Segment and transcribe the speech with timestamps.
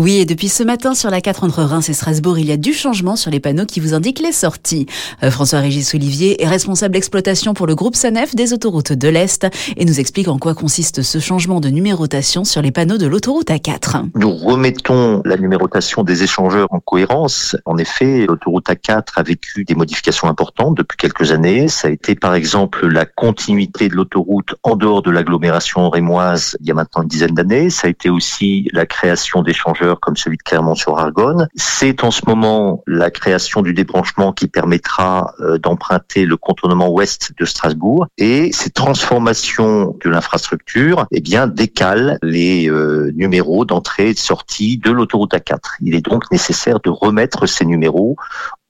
[0.00, 2.56] Oui, et depuis ce matin sur la 4 entre Reims et Strasbourg, il y a
[2.56, 4.86] du changement sur les panneaux qui vous indiquent les sorties.
[5.22, 9.84] Euh, François-Régis Olivier est responsable d'exploitation pour le groupe SANEF des autoroutes de l'Est et
[9.84, 14.06] nous explique en quoi consiste ce changement de numérotation sur les panneaux de l'autoroute A4.
[14.14, 17.54] Nous remettons la numérotation des échangeurs en cohérence.
[17.66, 21.68] En effet, l'autoroute A4 a vécu des modifications importantes depuis quelques années.
[21.68, 26.68] Ça a été par exemple la continuité de l'autoroute en dehors de l'agglomération rémoise il
[26.68, 27.68] y a maintenant une dizaine d'années.
[27.68, 31.48] Ça a été aussi la création d'échangeurs comme celui de Clermont-sur-Argonne.
[31.54, 37.32] C'est en ce moment la création du débranchement qui permettra euh, d'emprunter le contournement ouest
[37.38, 44.14] de Strasbourg et ces transformations de l'infrastructure eh bien décalent les euh, numéros d'entrée et
[44.14, 45.58] de sortie de l'autoroute A4.
[45.80, 48.16] Il est donc nécessaire de remettre ces numéros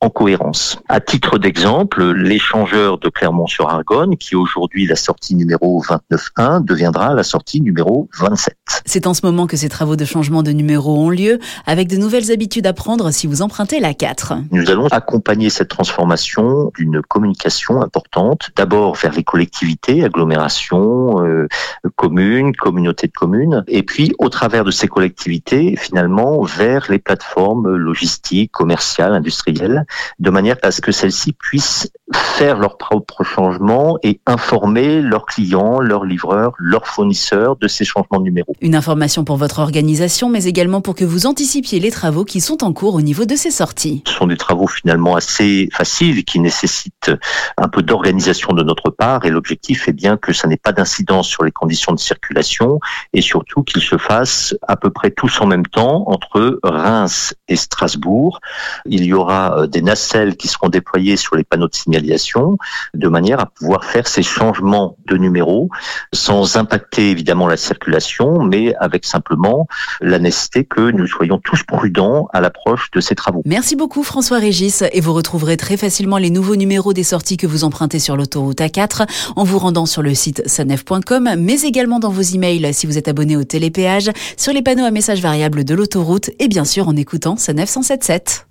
[0.00, 0.78] en cohérence.
[0.88, 7.60] À titre d'exemple, l'échangeur de Clermont-sur-Argonne, qui aujourd'hui la sortie numéro 29.1, deviendra la sortie
[7.60, 8.56] numéro 27.
[8.86, 11.96] C'est en ce moment que ces travaux de changement de numéro ont lieu, avec de
[11.96, 14.34] nouvelles habitudes à prendre si vous empruntez la 4.
[14.52, 21.48] Nous allons accompagner cette transformation d'une communication importante, d'abord vers les collectivités, agglomérations, euh,
[21.96, 27.74] communes, communautés de communes, et puis au travers de ces collectivités, finalement, vers les plateformes
[27.74, 29.86] logistiques, commerciales, industrielles,
[30.18, 35.80] de manière à ce que celles-ci puissent faire leurs propres changements et informer leurs clients,
[35.80, 38.54] leurs livreurs, leurs fournisseurs de ces changements de numéro.
[38.60, 42.64] Une information pour votre organisation, mais également pour que vous anticipiez les travaux qui sont
[42.64, 44.02] en cours au niveau de ces sorties.
[44.06, 47.12] Ce sont des travaux finalement assez faciles qui nécessitent
[47.56, 51.28] un peu d'organisation de notre part et l'objectif est bien que ça n'ait pas d'incidence
[51.28, 52.80] sur les conditions de circulation
[53.12, 57.56] et surtout qu'ils se fassent à peu près tous en même temps entre Reims et
[57.56, 58.40] Strasbourg.
[58.86, 62.58] Il y aura des nacelles qui seront déployées sur les panneaux de signalisation
[62.94, 65.68] de manière à pouvoir faire ces changements de numéros
[66.12, 69.66] sans impacter évidemment la circulation, mais avec simplement
[70.00, 73.42] la nécessité que nous soyons tous prudents à l'approche de ces travaux.
[73.44, 77.46] Merci beaucoup François Régis et vous retrouverez très facilement les nouveaux numéros des sorties que
[77.46, 82.10] vous empruntez sur l'autoroute A4 en vous rendant sur le site sanef.com, mais également dans
[82.10, 85.74] vos emails si vous êtes abonné au télépéage, sur les panneaux à messages variables de
[85.74, 88.47] l'autoroute et bien sûr en écoutant Sanef 177.